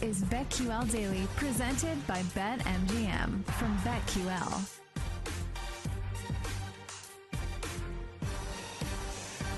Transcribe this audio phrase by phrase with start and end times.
[0.00, 4.68] Is BetQL Daily, presented by BetMGM from BetQL.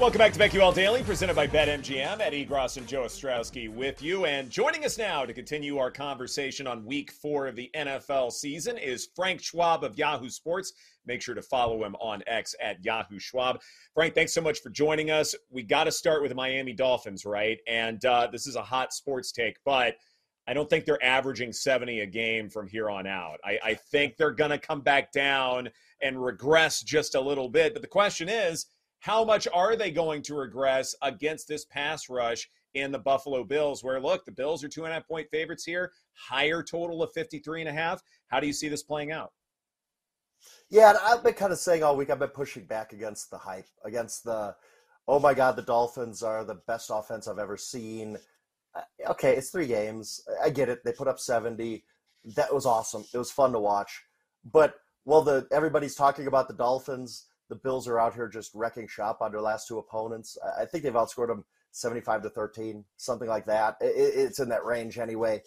[0.01, 2.21] Welcome back to BetQL Daily, presented by BetMGM.
[2.21, 4.25] Eddie Gross and Joe Ostrowski with you.
[4.25, 8.79] And joining us now to continue our conversation on week four of the NFL season
[8.79, 10.73] is Frank Schwab of Yahoo Sports.
[11.05, 13.61] Make sure to follow him on X at Yahoo Schwab.
[13.93, 15.35] Frank, thanks so much for joining us.
[15.51, 17.59] We got to start with the Miami Dolphins, right?
[17.69, 19.97] And uh, this is a hot sports take, but
[20.51, 23.39] I don't think they're averaging 70 a game from here on out.
[23.45, 25.69] I, I think they're going to come back down
[26.03, 27.73] and regress just a little bit.
[27.73, 28.67] But the question is,
[28.99, 33.85] how much are they going to regress against this pass rush in the Buffalo Bills?
[33.85, 37.13] Where look, the Bills are two and a half point favorites here, higher total of
[37.13, 38.03] 53 and a half.
[38.27, 39.31] How do you see this playing out?
[40.69, 43.69] Yeah, I've been kind of saying all week, I've been pushing back against the hype,
[43.85, 44.57] against the,
[45.07, 48.19] oh my God, the Dolphins are the best offense I've ever seen.
[48.75, 50.21] Uh, okay, it's three games.
[50.43, 50.81] I get it.
[50.85, 51.85] They put up 70.
[52.37, 53.05] That was awesome.
[53.13, 54.03] It was fun to watch.
[54.45, 58.89] But, well, the everybody's talking about the Dolphins the Bills are out here just wrecking
[58.89, 60.39] shop on their last two opponents.
[60.59, 63.77] I think they've outscored them 75 to 13, something like that.
[63.81, 65.43] it's in that range anyway.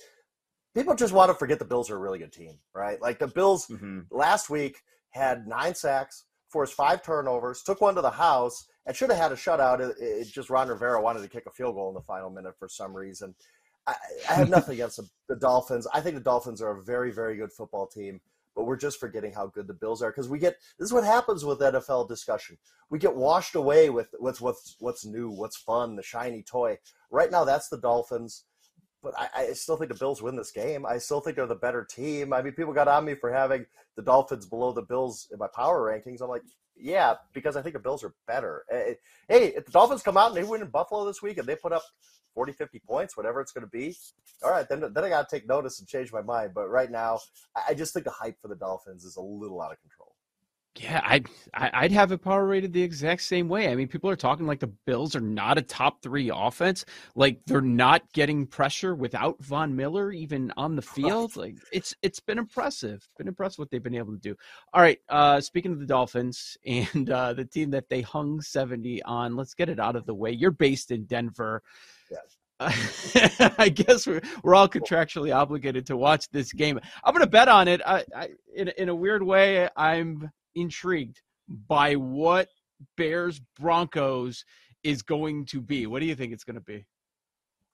[0.75, 3.01] People just want to forget the Bills are a really good team, right?
[3.01, 4.01] Like the Bills mm-hmm.
[4.11, 4.77] last week
[5.11, 9.31] had nine sacks, forced five turnovers, took one to the house, and should have had
[9.31, 9.79] a shutout.
[9.79, 12.55] It, it just Ron Rivera wanted to kick a field goal in the final minute
[12.57, 13.35] for some reason.
[13.87, 13.95] I,
[14.29, 15.87] I have nothing against the, the Dolphins.
[15.93, 18.21] I think the Dolphins are a very, very good football team
[18.55, 21.03] but we're just forgetting how good the Bills are because we get this is what
[21.03, 22.57] happens with NFL discussion.
[22.89, 26.77] We get washed away with what's what's what's new, what's fun, the shiny toy.
[27.09, 28.45] Right now, that's the Dolphins,
[29.01, 30.85] but I, I still think the Bills win this game.
[30.85, 32.33] I still think they're the better team.
[32.33, 35.47] I mean, people got on me for having the Dolphins below the Bills in my
[35.55, 36.21] power rankings.
[36.21, 36.43] I'm like,
[36.75, 38.63] yeah, because I think the Bills are better.
[38.71, 38.93] Eh, eh,
[39.27, 41.55] hey, if the Dolphins come out and they win in Buffalo this week and they
[41.55, 41.83] put up
[42.33, 43.95] 40, 50 points, whatever it's going to be,
[44.43, 46.51] all right, then, then I got to take notice and change my mind.
[46.53, 47.19] But right now,
[47.67, 50.02] I just think the hype for the Dolphins is a little out of control.
[50.79, 53.67] Yeah, I'd I'd have it power rated the exact same way.
[53.67, 56.83] I mean, people are talking like the Bills are not a top three offense,
[57.15, 61.35] like they're not getting pressure without Von Miller even on the field.
[61.35, 64.35] Like it's it's been impressive, been impressive what they've been able to do.
[64.73, 69.01] All right, uh, speaking of the Dolphins and uh, the team that they hung seventy
[69.03, 70.31] on, let's get it out of the way.
[70.31, 71.61] You're based in Denver.
[72.09, 72.37] Yes.
[73.57, 76.79] I guess we're, we're all contractually obligated to watch this game.
[77.03, 77.81] I'm going to bet on it.
[77.85, 81.21] I, I, in, in a weird way, I'm intrigued
[81.67, 82.49] by what
[82.97, 84.45] Bears Broncos
[84.83, 85.85] is going to be.
[85.85, 86.85] What do you think it's going to be?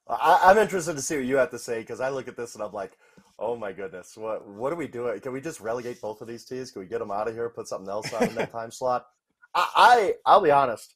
[0.08, 2.56] I, am interested to see what you have to say because I look at this
[2.56, 2.98] and I'm like,
[3.38, 5.20] oh my goodness, what what are we doing?
[5.20, 6.72] Can we just relegate both of these teams?
[6.72, 7.50] Can we get them out of here?
[7.50, 9.06] Put something else on in that time slot?
[9.54, 10.96] I, I I'll be honest,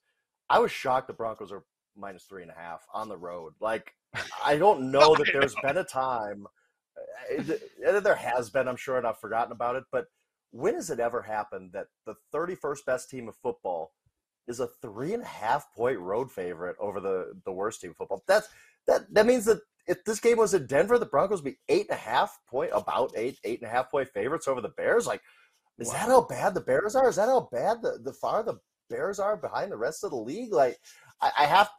[0.50, 1.64] I was shocked the Broncos are
[1.96, 3.54] minus three and a half on the road.
[3.60, 3.94] Like
[4.44, 6.48] I don't know that there's been a time.
[7.30, 10.08] Eh, there has been, I'm sure, and I've forgotten about it, but
[10.54, 13.92] when has it ever happened that the 31st best team of football
[14.48, 17.98] is a three and a half point road favorite over the the worst team of
[17.98, 18.24] football?
[18.28, 18.48] That's
[18.88, 21.88] that that means that if this game was in Denver, the Broncos would be eight
[21.90, 25.08] and a half point about eight eight and a half point favorites over the Bears.
[25.08, 25.22] Like,
[25.80, 25.94] is wow.
[25.94, 27.10] that how bad the Bears are?
[27.10, 28.60] Is that how bad the the far the
[28.92, 30.54] Bears are behind the rest of the league?
[30.54, 30.78] Like,
[31.20, 31.70] I, I have.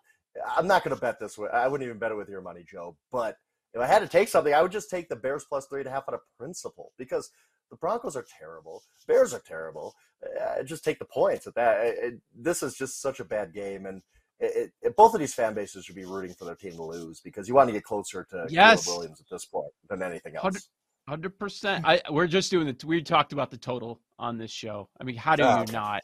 [0.57, 1.49] I'm not going to bet this way.
[1.53, 2.97] I wouldn't even bet it with your money, Joe.
[3.13, 3.37] But
[3.73, 5.87] if I had to take something, I would just take the Bears plus three and
[5.87, 7.31] a half out of principle because
[7.75, 8.83] the Broncos are terrible.
[9.07, 9.95] Bears are terrible.
[10.25, 11.85] Uh, just take the points at that.
[11.85, 14.01] It, it, this is just such a bad game, and
[14.41, 17.49] it, both of these fan bases should be rooting for their team to lose because
[17.49, 18.85] you want to get closer to yes.
[18.85, 20.69] Caleb Williams at this point than anything else.
[21.07, 21.85] Hundred percent.
[21.87, 22.87] I we're just doing the.
[22.87, 24.89] We talked about the total on this show.
[24.99, 26.01] I mean, how do you not?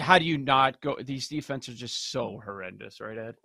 [0.00, 0.96] How do you not go?
[1.02, 3.36] These defenses are just so horrendous, right, Ed?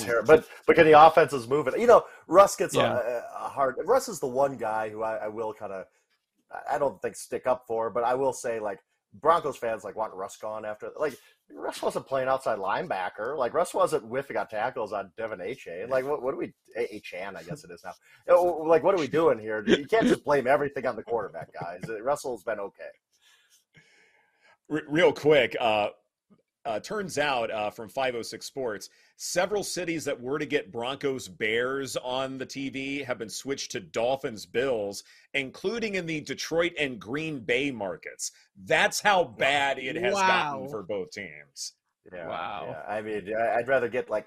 [0.00, 0.26] Terrible.
[0.26, 1.78] But but can the offenses move it?
[1.78, 2.98] You know, Russ gets yeah.
[2.98, 3.76] a, a, hard.
[3.84, 5.86] Russ is the one guy who I, I will kind of.
[6.70, 8.78] I don't think stick up for, but I will say like
[9.20, 11.16] Broncos fans like want Russ gone after like
[11.52, 13.36] Russ wasn't playing outside linebacker.
[13.36, 15.88] Like Russ wasn't whiffing on tackles on De'Von Achane.
[15.94, 17.36] Like what, what do we Achane?
[17.36, 18.64] I guess it is now.
[18.66, 19.64] Like what are we doing here?
[19.66, 21.82] You can't just blame everything on the quarterback, guys.
[22.02, 22.82] Russell's been okay.
[24.68, 25.88] Real quick, uh,
[26.64, 31.96] uh, turns out uh, from 506 Sports, several cities that were to get Broncos Bears
[31.96, 37.40] on the TV have been switched to Dolphins Bills, including in the Detroit and Green
[37.40, 38.32] Bay markets.
[38.64, 40.26] That's how bad it has wow.
[40.26, 41.72] gotten for both teams.
[42.12, 42.66] Yeah, wow.
[42.68, 42.94] Yeah.
[42.94, 44.26] I mean, I'd rather get like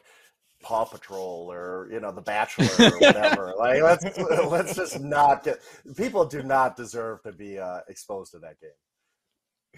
[0.62, 3.54] Paw Patrol or you know The Bachelor or whatever.
[3.60, 4.18] like let's
[4.48, 5.60] let's just not get.
[5.96, 8.72] People do not deserve to be uh, exposed to that game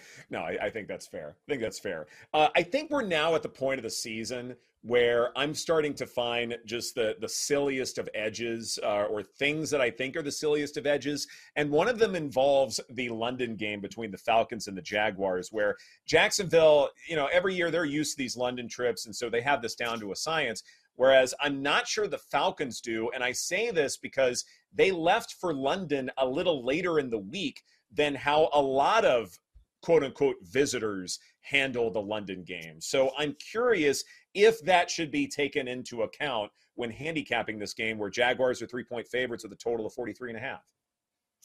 [0.30, 1.36] no, I, I, think that's fair.
[1.48, 2.07] I think that's fair.
[2.34, 6.06] Uh, I think we're now at the point of the season where I'm starting to
[6.06, 10.31] find just the the silliest of edges uh, or things that I think are the
[10.31, 14.78] silliest of edges, and one of them involves the London game between the Falcons and
[14.78, 15.75] the Jaguars, where
[16.06, 19.62] Jacksonville, you know, every year they're used to these London trips, and so they have
[19.62, 20.63] this down to a science.
[20.96, 24.44] Whereas I'm not sure the Falcons do, and I say this because
[24.74, 29.40] they left for London a little later in the week than how a lot of
[29.81, 32.80] quote unquote visitors handle the London game.
[32.80, 34.04] So I'm curious
[34.34, 38.84] if that should be taken into account when handicapping this game where Jaguars are three
[38.84, 40.62] point favorites with a total of 43 and a half.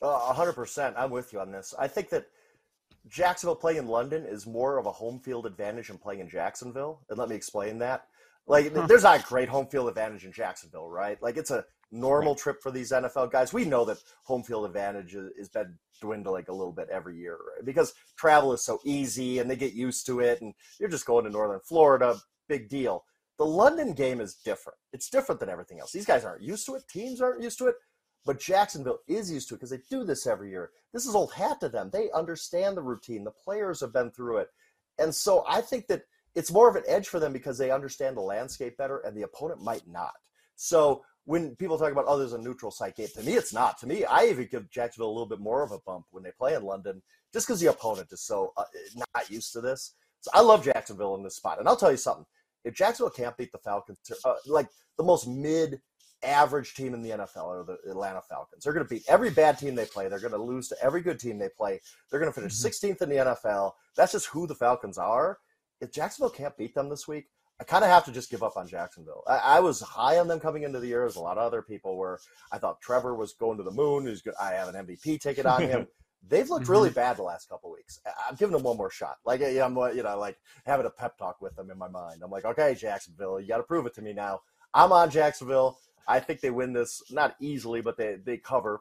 [0.03, 0.95] Uh, 100%.
[0.97, 1.75] I'm with you on this.
[1.79, 2.27] I think that
[3.09, 7.01] Jacksonville playing in London is more of a home field advantage than playing in Jacksonville.
[7.09, 8.07] And let me explain that.
[8.47, 11.21] Like, there's not a great home field advantage in Jacksonville, right?
[11.23, 13.53] Like, it's a normal trip for these NFL guys.
[13.53, 17.65] We know that home field advantage has been dwindling a little bit every year right?
[17.65, 20.43] because travel is so easy and they get used to it.
[20.43, 22.17] And you're just going to Northern Florida,
[22.49, 23.05] big deal.
[23.39, 24.79] The London game is different.
[24.93, 25.93] It's different than everything else.
[25.93, 26.87] These guys aren't used to it.
[26.89, 27.77] Teams aren't used to it.
[28.27, 30.71] But Jacksonville is used to it because they do this every year.
[30.93, 31.91] This is old hat to them.
[31.93, 33.25] They understand the routine.
[33.25, 34.49] The players have been through it.
[34.99, 36.05] And so I think that
[36.35, 39.23] it's more of an edge for them because they understand the landscape better and the
[39.23, 40.13] opponent might not.
[40.57, 43.79] So when people talk about, oh, there's a neutral site game, to me, it's not.
[43.79, 46.33] To me, I even give Jacksonville a little bit more of a bump when they
[46.39, 47.03] play in London,
[47.33, 48.65] just because the opponent is so uh,
[48.97, 49.95] not used to this.
[50.21, 51.59] So I love Jacksonville in this spot.
[51.59, 52.27] And I'll tell you something
[52.65, 55.81] if Jacksonville can't beat the Falcons, uh, like the most mid
[56.23, 58.65] average team in the NFL are the Atlanta Falcons.
[58.65, 60.09] They're going to beat every bad team they play.
[60.09, 61.81] They're going to lose to every good team they play.
[62.11, 63.05] They're going to finish 16th mm-hmm.
[63.05, 63.73] in the NFL.
[63.97, 65.39] That's just who the Falcons are.
[65.81, 67.27] If Jacksonville can't beat them this week,
[67.61, 69.23] I kind of have to just give up on Jacksonville.
[69.29, 71.63] I, I, was high on them coming into the year, as a lot of other
[71.63, 72.19] people were.
[72.51, 74.07] I thought Trevor was going to the moon.
[74.07, 74.35] He's good.
[74.41, 75.87] I have an MVP ticket on him.
[76.27, 76.95] They've looked really mm-hmm.
[76.95, 78.01] bad the last couple weeks.
[78.29, 79.17] I'm giving them one more shot.
[79.27, 82.23] Like I'm, you know, like having a pep talk with them in my mind.
[82.25, 84.41] I'm like, okay, Jacksonville, you got to prove it to me now.
[84.73, 85.79] I'm on Jacksonville.
[86.09, 88.81] I think they win this not easily, but they they cover.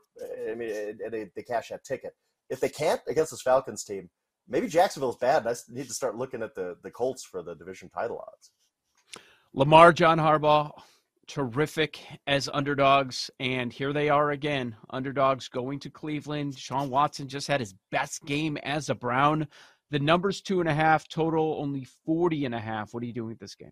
[0.49, 2.15] I mean, they they cash that ticket.
[2.49, 4.09] If they can't against this Falcons team,
[4.47, 5.47] maybe Jacksonville's bad.
[5.47, 8.51] I need to start looking at the the Colts for the division title odds.
[9.53, 10.71] Lamar, John Harbaugh,
[11.27, 13.29] terrific as underdogs.
[13.39, 16.57] And here they are again, underdogs going to Cleveland.
[16.57, 19.47] Sean Watson just had his best game as a Brown.
[19.91, 22.93] The number's two and a half, total only 40 and a half.
[22.93, 23.71] What are you doing with this game?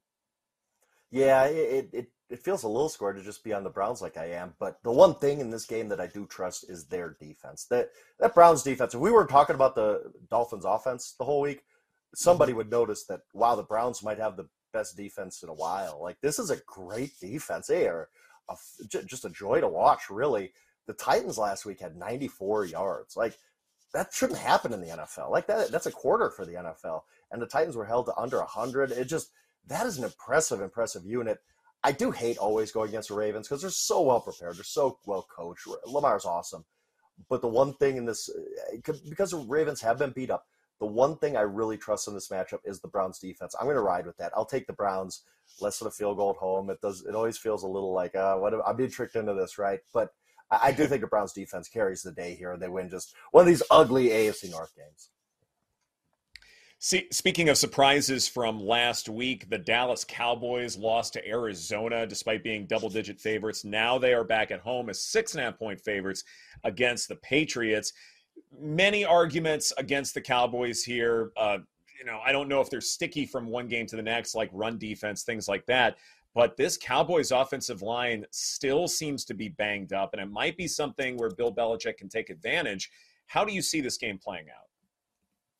[1.09, 4.17] Yeah, it, it, it feels a little square to just be on the Browns like
[4.17, 4.53] I am.
[4.57, 7.65] But the one thing in this game that I do trust is their defense.
[7.69, 8.93] That that Browns defense.
[8.93, 11.63] If we were talking about the Dolphins offense the whole week,
[12.15, 12.57] somebody mm-hmm.
[12.57, 15.99] would notice that wow, the Browns might have the best defense in a while.
[16.01, 17.67] Like this is a great defense.
[17.67, 18.07] They are
[18.49, 18.55] a,
[19.05, 20.09] just a joy to watch.
[20.09, 20.53] Really,
[20.87, 23.17] the Titans last week had 94 yards.
[23.17, 23.37] Like
[23.93, 25.31] that shouldn't happen in the NFL.
[25.31, 27.01] Like that, that's a quarter for the NFL.
[27.31, 28.91] And the Titans were held to under 100.
[28.91, 29.31] It just
[29.67, 31.39] that is an impressive, impressive unit.
[31.83, 34.57] I do hate always going against the Ravens because they're so well prepared.
[34.57, 35.67] They're so well coached.
[35.85, 36.65] Lamar's awesome.
[37.29, 38.29] But the one thing in this,
[38.73, 38.77] eh,
[39.09, 40.45] because the Ravens have been beat up,
[40.79, 43.55] the one thing I really trust in this matchup is the Browns defense.
[43.59, 44.31] I'm going to ride with that.
[44.35, 45.21] I'll take the Browns
[45.59, 46.69] less than a field goal at home.
[46.69, 47.05] It does.
[47.05, 49.79] It always feels a little like uh, what I'm being tricked into this, right?
[49.93, 50.09] But
[50.49, 52.51] I, I do think the Browns defense carries the day here.
[52.53, 55.09] And they win just one of these ugly AFC North games.
[56.83, 62.65] See, speaking of surprises from last week, the Dallas Cowboys lost to Arizona despite being
[62.65, 63.63] double digit favorites.
[63.63, 66.23] Now they are back at home as six and a half point favorites
[66.63, 67.93] against the Patriots.
[68.59, 71.31] Many arguments against the Cowboys here.
[71.37, 71.59] Uh,
[71.99, 74.49] you know, I don't know if they're sticky from one game to the next, like
[74.51, 75.97] run defense, things like that.
[76.33, 80.67] But this Cowboys offensive line still seems to be banged up, and it might be
[80.67, 82.89] something where Bill Belichick can take advantage.
[83.27, 84.70] How do you see this game playing out?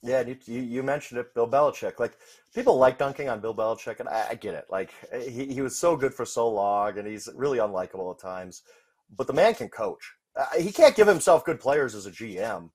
[0.04, 2.00] Yeah, you, you mentioned it, Bill Belichick.
[2.00, 2.18] Like
[2.56, 4.66] people like dunking on Bill Belichick, and I, I get it.
[4.70, 8.64] Like he, he was so good for so long, and he's really unlikable at times.
[9.16, 10.14] But the man can coach.
[10.36, 12.70] Uh, he can't give himself good players as a GM,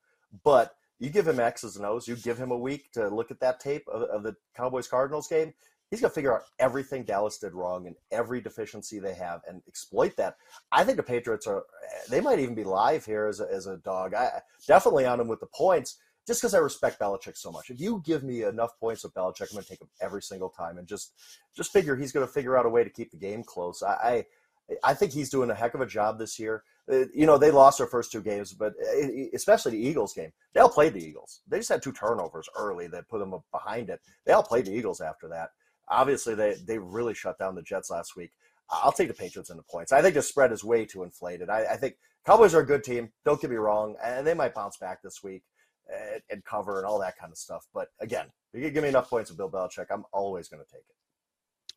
[0.45, 2.07] but you give him X's and O's.
[2.07, 5.27] You give him a week to look at that tape of, of the Cowboys Cardinals
[5.27, 5.53] game.
[5.91, 9.63] He's going to figure out everything Dallas did wrong and every deficiency they have and
[9.69, 10.37] exploit that.
[10.73, 11.63] I think the Patriots are,
[12.11, 14.13] they might even be live here as a, as a dog.
[14.13, 17.71] I definitely on them with the points just because I respect Belichick so much.
[17.71, 20.49] If you give me enough points with Belichick, I'm going to take him every single
[20.49, 21.13] time and just
[21.57, 23.83] just figure he's going to figure out a way to keep the game close.
[23.83, 24.25] I
[24.71, 26.65] I, I think he's doing a heck of a job this year.
[26.91, 30.33] Uh, you know, they lost their first two games, but uh, especially the Eagles game,
[30.53, 31.43] they all played the Eagles.
[31.49, 34.01] They just had two turnovers early that put them behind it.
[34.25, 35.51] They all played the Eagles after that.
[35.89, 38.33] Obviously, they they really shut down the Jets last week.
[38.69, 39.93] I'll take the Patriots in the points.
[39.93, 41.49] I think the spread is way too inflated.
[41.49, 41.95] I, I think
[42.27, 43.13] Cowboys are a good team.
[43.25, 45.45] Don't get me wrong, and they might bounce back this week
[45.89, 47.67] and, and cover and all that kind of stuff.
[47.75, 50.71] But again, if you give me enough points with Bill Belichick, I'm always going to
[50.71, 50.97] take it.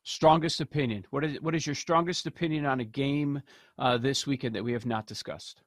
[0.04, 1.06] Strongest opinion.
[1.12, 3.42] What is what is your strongest opinion on a game
[3.78, 5.62] uh, this weekend that we have not discussed?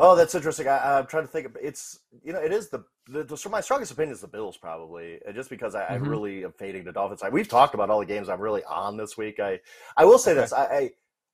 [0.00, 0.68] Oh, that's interesting.
[0.68, 1.46] I, am trying to think.
[1.46, 4.56] Of, it's you know, it is the, the, the my strongest opinion is the Bills
[4.56, 6.04] probably, just because I, mm-hmm.
[6.04, 7.22] I, really am fading the Dolphins.
[7.24, 9.40] I, we've talked about all the games I'm really on this week.
[9.40, 9.58] I
[9.96, 10.40] I will say okay.
[10.42, 10.52] this.
[10.52, 10.90] I, I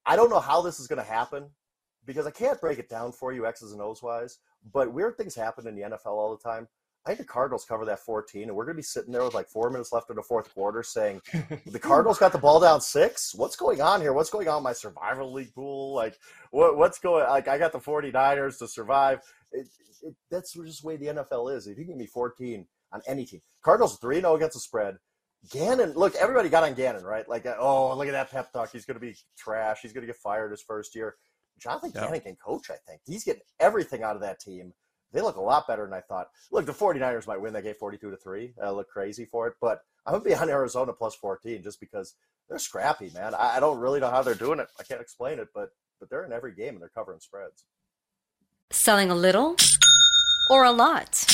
[0.06, 1.50] I don't know how this is going to happen
[2.06, 4.38] because I can't break it down for you X's and O's wise.
[4.72, 6.68] But weird things happen in the NFL all the time.
[7.06, 9.34] I think the Cardinals cover that 14, and we're going to be sitting there with
[9.34, 11.20] like four minutes left in the fourth quarter saying,
[11.66, 13.34] the Cardinals got the ball down six?
[13.34, 14.14] What's going on here?
[14.14, 15.94] What's going on in my survival league pool?
[15.94, 16.16] Like,
[16.50, 19.20] what, what's going Like, I got the 49ers to survive.
[19.52, 19.68] It,
[20.02, 21.66] it, that's just the way the NFL is.
[21.66, 24.96] If you give me 14 on any team, Cardinals 3 0 against the spread.
[25.50, 27.28] Gannon, look, everybody got on Gannon, right?
[27.28, 28.72] Like, oh, look at that pep talk.
[28.72, 29.80] He's going to be trash.
[29.82, 31.16] He's going to get fired his first year.
[31.58, 32.04] Jonathan yep.
[32.04, 33.00] Gannon can coach, I think.
[33.04, 34.72] He's getting everything out of that team.
[35.12, 36.28] They look a lot better than I thought.
[36.50, 38.54] Look, the 49ers might win that game 42 to 3.
[38.62, 41.78] I look crazy for it, but I'm going to be on Arizona plus 14 just
[41.78, 42.14] because
[42.48, 43.34] they're scrappy, man.
[43.34, 44.68] I, I don't really know how they're doing it.
[44.78, 45.70] I can't explain it, but
[46.00, 47.64] but they're in every game and they're covering spreads.
[48.70, 49.56] Selling a little
[50.50, 51.33] or a lot?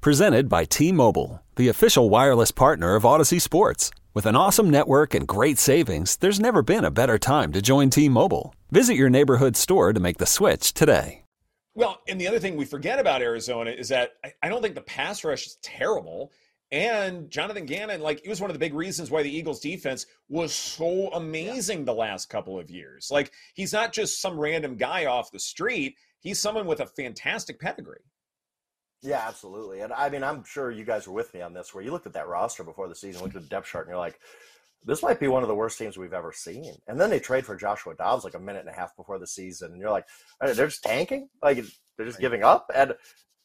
[0.00, 3.90] Presented by T-Mobile, the official wireless partner of Odyssey Sports.
[4.14, 7.90] With an awesome network and great savings, there's never been a better time to join
[7.90, 8.54] T-Mobile.
[8.70, 11.24] Visit your neighborhood store to make the switch today.
[11.74, 14.74] Well, and the other thing we forget about Arizona is that I, I don't think
[14.74, 16.32] the pass rush is terrible.
[16.72, 20.06] And Jonathan Gannon, like, it was one of the big reasons why the Eagles defense
[20.30, 23.10] was so amazing the last couple of years.
[23.10, 27.60] Like, he's not just some random guy off the street, he's someone with a fantastic
[27.60, 28.00] pedigree.
[29.02, 29.80] Yeah, absolutely.
[29.80, 32.06] And I mean, I'm sure you guys were with me on this, where you looked
[32.06, 34.20] at that roster before the season, looked at the depth chart, and you're like,
[34.84, 36.74] this might be one of the worst teams we've ever seen.
[36.86, 39.26] And then they trade for Joshua Dobbs like a minute and a half before the
[39.26, 40.06] season, and you're like,
[40.40, 41.64] they're just tanking, like
[41.96, 42.70] they're just giving up.
[42.74, 42.94] And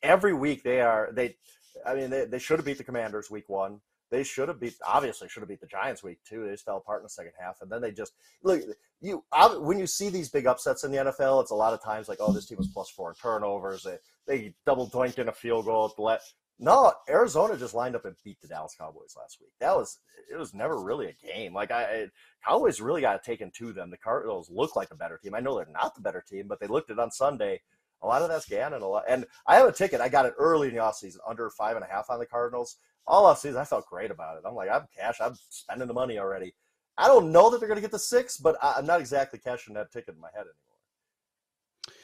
[0.04, 1.38] every week they are they,
[1.86, 3.80] I mean, they, they should have beat the Commanders week one.
[4.16, 6.46] They should have beat, obviously, should have beat the Giants week two.
[6.46, 8.62] They just fell apart in the second half, and then they just look.
[9.02, 9.26] You
[9.60, 12.20] when you see these big upsets in the NFL, it's a lot of times like,
[12.22, 13.84] oh, this team was plus four in turnovers.
[13.84, 15.94] They they double doinked in a field goal.
[15.98, 16.22] Let
[16.58, 19.52] no, Arizona just lined up and beat the Dallas Cowboys last week.
[19.60, 20.00] That was
[20.32, 21.54] it was never really a game.
[21.54, 22.06] Like I
[22.48, 23.92] Cowboys really got taken to them.
[23.92, 25.36] The Cardinals look like a better team.
[25.36, 27.60] I know they're not the better team, but they looked it on Sunday.
[28.02, 28.82] A lot of that's Gannon.
[28.82, 30.00] A lot, and I have a ticket.
[30.00, 32.78] I got it early in the offseason, under five and a half on the Cardinals.
[33.08, 34.44] All offseason, I felt great about it.
[34.48, 35.18] I'm like, I'm cash.
[35.22, 36.56] I'm spending the money already.
[36.98, 39.74] I don't know that they're going to get the six, but I'm not exactly cashing
[39.76, 41.96] that ticket in my head anymore.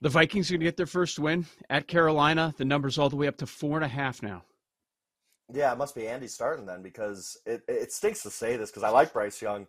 [0.00, 2.54] The Vikings are going to get their first win at Carolina.
[2.58, 4.44] The number's all the way up to four and a half now.
[5.52, 8.82] Yeah, it must be Andy starting then because it, it stinks to say this because
[8.82, 9.66] I like Bryce Young,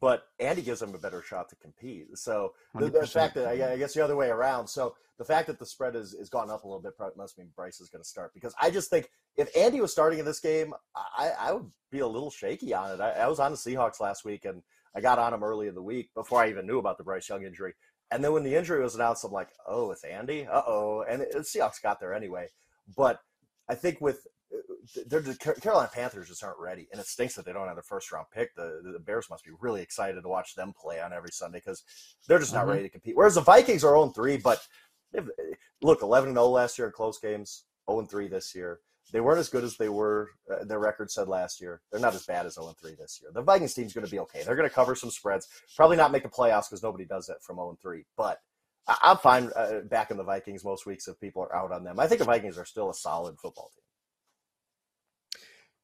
[0.00, 2.06] but Andy gives him a better shot to compete.
[2.16, 4.66] So the, the, fact that I, I guess the other way around.
[4.66, 7.48] So the fact that the spread is, is gone up a little bit must mean
[7.56, 10.40] Bryce is going to start because I just think if Andy was starting in this
[10.40, 13.00] game, I, I would be a little shaky on it.
[13.00, 14.62] I, I was on the Seahawks last week and
[14.94, 17.28] I got on him early in the week before I even knew about the Bryce
[17.28, 17.74] Young injury.
[18.10, 20.46] And then when the injury was announced, I'm like, oh, it's Andy.
[20.46, 21.04] Uh oh.
[21.08, 22.48] And the Seahawks got there anyway.
[22.96, 23.20] But
[23.68, 24.26] I think with
[25.06, 28.10] the Carolina Panthers just aren't ready, and it stinks that they don't have their first
[28.10, 28.54] round pick.
[28.54, 31.84] The, the Bears must be really excited to watch them play on every Sunday because
[32.26, 32.70] they're just not mm-hmm.
[32.70, 33.16] ready to compete.
[33.16, 34.60] Whereas the Vikings are 0 3, but
[35.82, 38.80] look, 11 0 last year in close games, 0 3 this year.
[39.10, 41.80] They weren't as good as they were, uh, their record said last year.
[41.90, 43.30] They're not as bad as 0 3 this year.
[43.32, 44.42] The Vikings team's going to be okay.
[44.44, 47.42] They're going to cover some spreads, probably not make the playoffs because nobody does that
[47.42, 48.04] from 0 3.
[48.16, 48.38] But
[48.86, 51.98] I- I'm fine uh, backing the Vikings most weeks if people are out on them.
[52.00, 53.82] I think the Vikings are still a solid football team.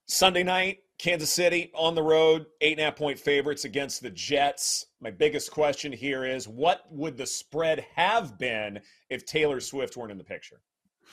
[0.07, 4.11] Sunday night, Kansas City on the road, eight and a half point favorites against the
[4.11, 4.87] Jets.
[5.01, 10.13] My biggest question here is what would the spread have been if Taylor Swift weren't
[10.13, 10.61] in the picture?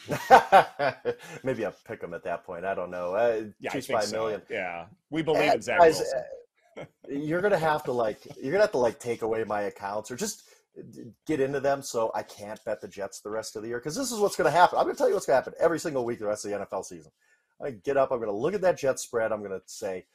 [1.43, 2.65] Maybe I'll pick them at that point.
[2.65, 3.13] I don't know.
[3.13, 4.12] Uh, yeah, I think so.
[4.12, 4.41] Million.
[4.49, 6.88] Yeah, we believe and, in Zach guys, Wilson.
[7.10, 10.15] You're gonna have to like you're gonna have to like take away my accounts or
[10.15, 10.43] just
[11.27, 13.95] get into them so I can't bet the Jets the rest of the year because
[13.95, 14.80] this is what's gonna happen.
[14.80, 16.86] I'm gonna tell you what's gonna happen every single week the rest of the NFL
[16.86, 17.12] season.
[17.63, 19.32] I get up, I'm gonna look at that Jet spread.
[19.32, 20.06] I'm gonna say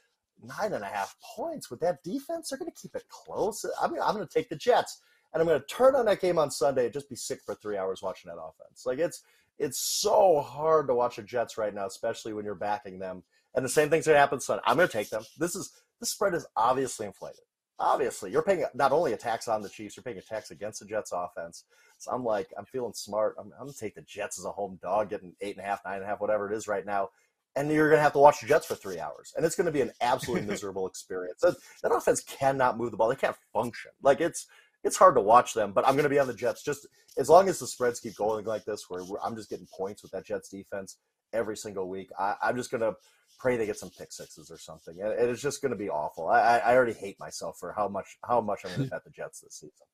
[0.43, 2.51] nine and a half points with that defense.
[2.51, 3.65] They're gonna keep it close.
[3.81, 5.01] I mean, I'm gonna take the Jets
[5.33, 7.77] and I'm gonna turn on that game on Sunday and just be sick for three
[7.77, 8.85] hours watching that offense.
[8.85, 9.23] Like it's
[9.59, 13.23] it's so hard to watch the Jets right now, especially when you're backing them.
[13.55, 14.63] And the same thing's going to happen Sunday.
[14.67, 15.25] I'm going to take them.
[15.39, 17.41] This is this spread is obviously inflated.
[17.79, 20.81] Obviously, you're paying not only a tax on the Chiefs, you're paying a tax against
[20.81, 21.65] the Jets offense.
[21.99, 23.37] So I'm like, I'm feeling smart.
[23.39, 25.69] I'm, I'm going to take the Jets as a home dog, getting eight and a
[25.69, 27.11] half, nine and a half, whatever it is right now.
[27.57, 29.65] And you're going to have to watch the Jets for three hours, and it's going
[29.67, 31.41] to be an absolutely miserable experience.
[31.41, 33.93] That, that offense cannot move the ball; they can't function.
[34.03, 34.47] Like it's
[34.85, 36.87] it's hard to watch them, but I'm going to be on the Jets just
[37.19, 40.13] as long as the spreads keep going like this, where I'm just getting points with
[40.13, 40.99] that Jets defense
[41.33, 42.11] every single week.
[42.19, 42.95] I, am just going to
[43.39, 46.29] pray they get some pick sixes or something, and it's just going to be awful.
[46.29, 49.11] I, I already hate myself for how much how much I'm going to bet the
[49.11, 49.87] Jets this season.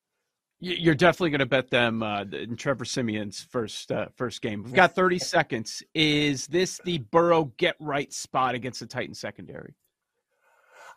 [0.65, 4.63] You're definitely going to bet them uh, in Trevor Siemian's first uh, first game.
[4.63, 5.83] We've got 30 seconds.
[5.93, 9.75] Is this the Burrow get right spot against the Titan secondary?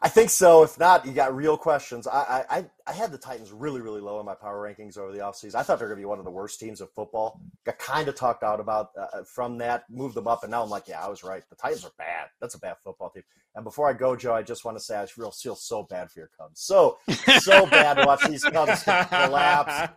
[0.02, 0.62] I think so.
[0.62, 2.06] If not, you got real questions.
[2.06, 5.18] I, I I had the Titans really really low in my power rankings over the
[5.18, 5.54] offseason.
[5.54, 7.40] I thought they were going to be one of the worst teams of football.
[7.64, 10.70] Got kind of talked out about uh, from that, moved them up, and now I'm
[10.70, 11.42] like, yeah, I was right.
[11.48, 12.28] The Titans are bad.
[12.40, 13.24] That's a bad football team.
[13.56, 16.10] And before I go, Joe, I just want to say I feel feel so bad
[16.10, 16.60] for your Cubs.
[16.60, 16.98] So
[17.40, 19.92] so bad to watch these Cubs collapse.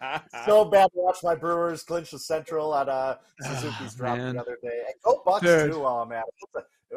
[0.46, 4.36] So bad to watch my Brewers clinch the Central at uh, Suzuki's oh, drop man.
[4.36, 4.82] the other day.
[4.86, 5.72] And go Bucks Dude.
[5.72, 5.86] too.
[5.86, 6.24] Oh man,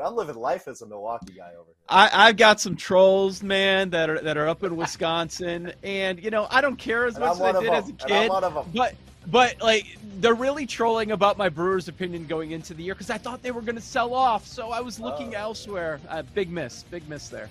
[0.01, 1.75] I'm living life as a Milwaukee guy over here.
[1.89, 6.31] I, I've got some trolls, man, that are that are up in Wisconsin, and you
[6.31, 8.09] know I don't care as And much I'm as I did of as a them.
[8.09, 8.31] Kid.
[8.31, 8.55] them.
[8.75, 8.95] But
[9.27, 9.87] but like
[10.19, 13.51] they're really trolling about my Brewers opinion going into the year because I thought they
[13.51, 15.41] were going to sell off, so I was looking Oh.
[15.41, 16.01] elsewhere.
[16.09, 17.51] Uh, big miss, big miss there.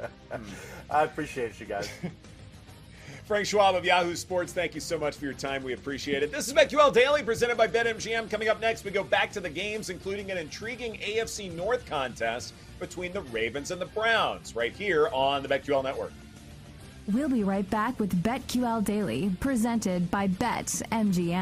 [0.90, 1.88] I appreciate you guys.
[3.24, 5.62] Frank Schwab of Yahoo Sports, thank you so much for your time.
[5.62, 6.32] We appreciate it.
[6.32, 8.28] This is BetQL Daily presented by BetMGM.
[8.28, 12.52] Coming up next, we go back to the games, including an intriguing AFC North contest
[12.80, 16.12] between the Ravens and the Browns, right here on the BetQL Network.
[17.12, 21.41] We'll be right back with BetQL Daily, presented by BetMGM.